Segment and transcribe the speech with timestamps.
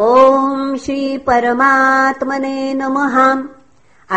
[0.00, 3.44] ॐ श्रीपरमात्मने नमः।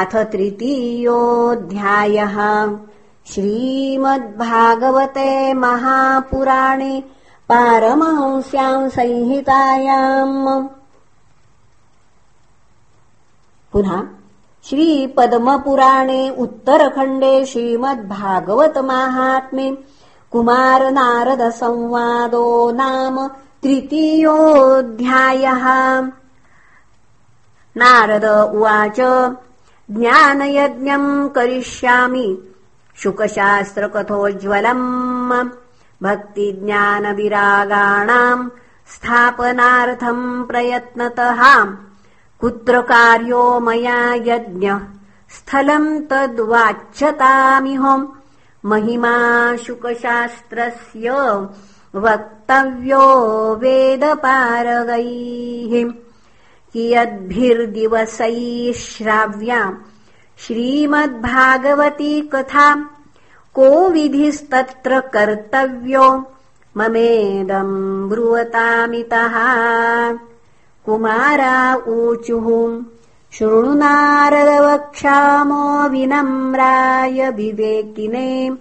[0.01, 2.37] अथ तृतीयोऽध्यायः।
[3.25, 7.03] श्रीमद्भागवते महापुराणे
[7.49, 10.67] पारमहंस्याम् संहितायाम्।
[13.71, 14.03] पुनः
[14.63, 19.83] श्रीपद्मपुराणे उत्तरखण्डे श्रीमद्भागवतमाहात्म्ये
[20.31, 23.29] कुमारनारदसंवादो नाम
[23.63, 26.07] तृतीयोऽध्यायः।
[27.77, 28.99] नारद उवाच
[29.91, 32.47] ज्ञानयज्ञम् करिष्यामि।
[32.95, 35.49] शुकशास्त्रकथोज्ज्वलम्।
[36.03, 38.49] भक्तिज्ञानविरागाणाम्
[38.95, 41.67] स्थापनार्थम् प्रयत्नतः।
[42.39, 44.79] कुत्र कार्यो मया यज्ञः?
[45.29, 48.07] स्थलम् तद्वाच्यतामिहोम्।
[48.65, 51.09] महिमा शुकशास्त्रस्य
[51.95, 55.93] वक्तव्यो वेदपारगैः।
[56.73, 59.77] कियद्भिर्दिवसैः श्राव्या
[60.37, 62.89] श्रीमद्भागवती कथा।
[63.53, 66.31] को विधिस्तत्र कर्तव्यो?
[66.77, 69.33] ममेदम् ब्रुवतामितः।
[70.85, 72.83] कुमारा ऊचुः।
[73.33, 78.57] शृणुनारदवक्षामो विनम्राय विवेकिने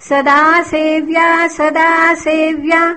[0.00, 2.96] सदा सेव्या सदा सेव्या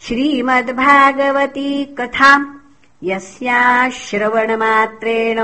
[0.00, 2.60] श्रीमद्भागवती कथा
[3.02, 5.40] यस्याश्रवणमात्रेण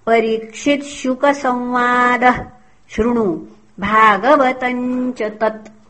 [0.06, 2.45] परीक्षित्शुकसंवादः।
[2.90, 3.40] शृणु
[3.80, 5.82] भागवतम् च तत्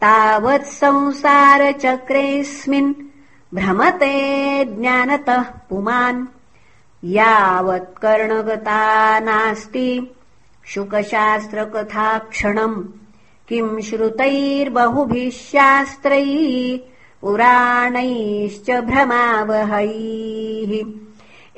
[0.00, 2.94] तावत्संसारचक्रेऽस्मिन्
[3.54, 6.26] भ्रमते ज्ञानतः पुमान्।
[7.04, 10.10] यावत्कर्णगता नास्ति।
[10.66, 12.84] शुकशास्त्रकथाक्षणम्।
[13.48, 16.78] किम् श्रुतैर्बहुभिः शास्त्रैः
[17.20, 20.86] पुराणैश्च भ्रमावहैः।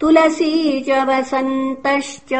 [0.01, 2.33] तुलसी च वसन्तश्च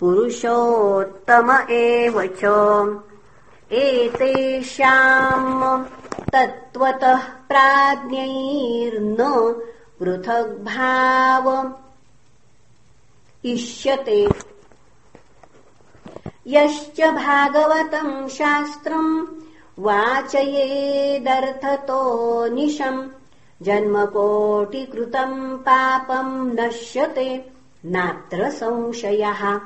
[0.00, 2.42] पुरुषोत्तम एव च।
[3.72, 5.84] एतेषाम्
[6.32, 9.16] तत्त्वतः प्राज्ञैर्न
[10.00, 11.74] पृथग्भाव
[13.44, 14.28] इष्यते।
[16.46, 19.26] यश्च भागवतम् शास्त्रम्
[19.78, 20.40] वाचयेदर्थतो
[22.54, 23.08] निशम्
[23.62, 27.50] जन्मकोटिकृतम् पापम् नश्यते
[27.84, 29.58] नात्र संशयः।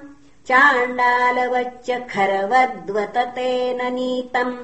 [0.49, 4.57] चाण्डालवच्च खरवद्वततेन नीतम्।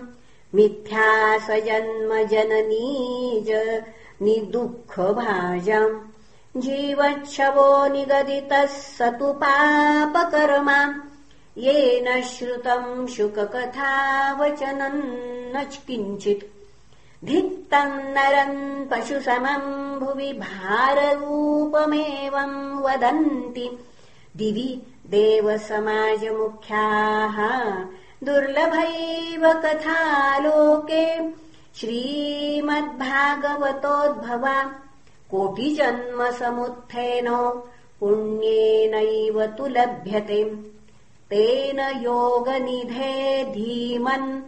[0.55, 3.81] मिथ्या जन्म जननीज
[4.23, 10.95] निदुःखभाजम्। जीवच्छवो निगदितः स तु पापकर्मा।
[11.59, 15.03] येन श्रुतम् शुककथावचनम्
[15.57, 16.54] न किञ्चित्
[17.25, 23.79] धिक्तम् नरम् पशुसमम् भुवि भाररूपमेवम् वदन्ति।
[24.37, 27.37] दिवि देवसमाजमुख्याः
[28.25, 31.31] दुर्लभैव कथालोके
[31.81, 34.75] श्रीमद्भागवतोद्भवा।
[35.31, 37.29] कोटिजन्मसमुत्थेन
[38.01, 40.55] पुण्येनैव तु लभ्यते।
[41.31, 44.41] तेन योगनिधे धीमन्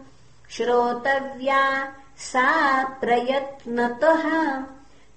[0.49, 4.63] श्रोतव्या सा प्रयत्नतः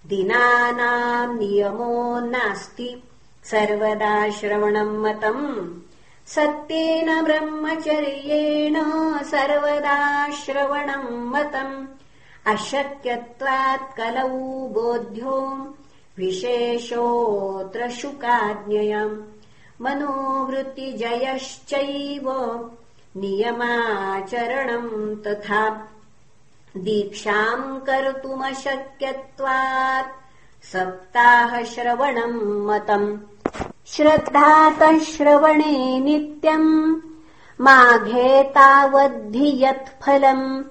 [0.07, 3.03] दिनानाम् नियमो नास्ति।
[3.45, 5.81] सर्वदा श्रवणम् मतम्।
[6.27, 8.77] सत्येन ब्रह्मचर्येण
[9.23, 11.87] सर्वदा श्रवणम् मतम्।
[12.47, 15.75] अशक्यत्वात् कलौ बोध्यो
[16.19, 19.23] विशेषोऽत्र शुकाज्ञयम्
[19.83, 22.27] मनोवृत्तिजयश्चैव
[23.17, 25.87] नियमाचरणम् तथा
[26.77, 33.19] दीक्षाम् कर्तुमशक्यत्वात्। सप्ताहश्रवणम् मतम्।
[33.87, 37.01] श्रद्धातः श्रवणे नित्यम्।
[37.61, 40.65] माघे तावद्धि यत्फलम्।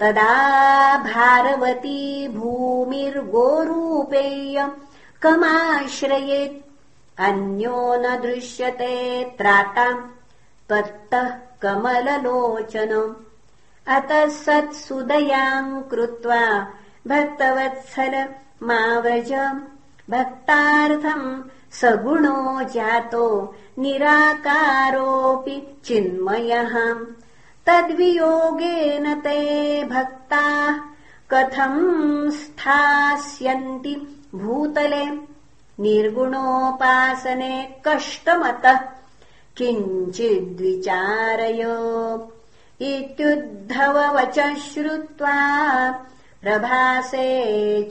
[0.00, 4.68] तदा भारवती भूमिर्गोरूपेय
[5.22, 10.08] कमाश्रयेत्। अन्यो न दृश्यते त्राताम्
[10.68, 13.16] त्वत्तः कमललोचन।
[13.86, 16.66] अतः सत्सुदयाम् कृत्वा
[17.06, 18.28] भक्तवत्सल
[18.62, 19.32] माव्रज
[20.10, 26.94] भक्तार्थम् सगुणो जातो निराकारोऽपि चिन्मयः।
[27.66, 30.78] तद्वियोगेन ते भक्ताः
[31.30, 35.06] कथम् स्थास्यन्ति भूतले।
[35.80, 38.80] निर्गुणोपासने कष्टमतः
[39.56, 41.62] किञ्चिद्विचारय
[42.80, 45.36] इत्युद्धववच श्रुत्वा
[46.42, 47.26] प्रभासे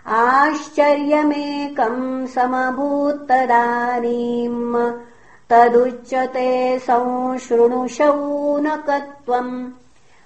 [0.07, 4.91] आश्चर्यमेकम् समभूत्तदानीम्
[5.51, 9.71] तदुच्यते संशृणुशौनकत्वम्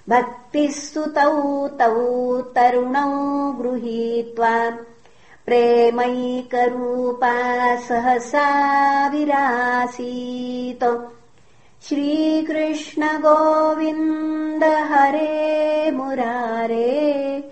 [0.09, 4.69] भक्तिः सुतौ तौ तरुणौ गृहीत्वा
[5.45, 7.35] प्रेमैकरूपा
[7.75, 11.09] सहसा विरासीत।
[11.81, 17.51] श्रीकृष्ण गोविन्द हरे मुरारे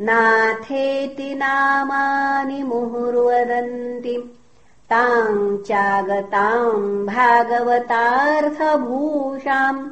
[0.00, 4.38] नाथेति नामानि मुहुर्वदन्ति।
[4.90, 9.90] ताम् चागताम् भागवतार्थभूषाम्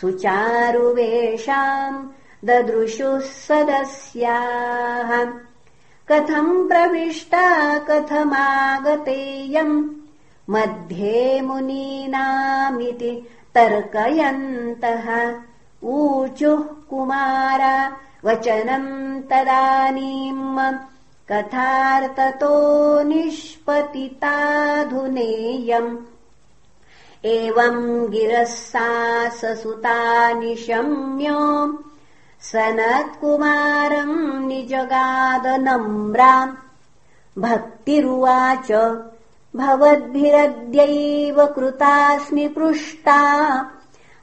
[0.00, 2.06] सुचारुवेषाम्
[2.44, 5.45] ददृशुः सदस्याः
[6.12, 9.88] कथम् प्रविष्टा कथमागतेयम्?
[10.50, 15.34] मध्ये मुनीनामिति तर्कयन्तः।
[15.84, 20.72] ऊचुः कुमारा वचनम् तदानीम्
[21.32, 25.96] कथार्ततो निष्पतिताधुनेयम्।
[27.24, 31.28] एवम् गिरः सा ससुता निशम्य
[32.52, 36.54] सनत्कुमारम् निजगादनम्राम्।
[37.38, 38.98] भक्तिरुवाच
[39.56, 43.66] भवद्भिरद्यैव कृतास्मि पृष्टा।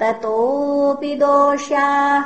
[0.00, 2.24] ततोऽपि दोष्याः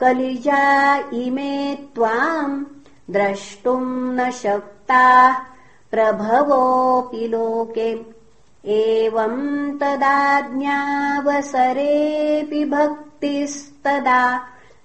[0.00, 2.64] कलिजा इमे त्वाम्
[3.10, 5.57] द्रष्टुम् न शक्ताः
[5.90, 8.18] प्रभवोऽपि लोके।
[8.66, 14.40] एवम् तदाज्ञावसरेऽपि भक्तिस्तदा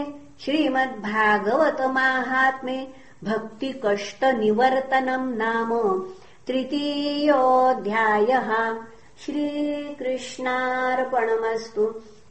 [0.45, 2.89] श्रीमद्भागवतमाहात्म्ये
[3.25, 5.71] भक्तिकष्टनिवर्तनम् नाम
[6.47, 8.51] तृतीयोऽध्यायः।
[9.25, 11.85] श्रीकृष्णार्पणमस्तु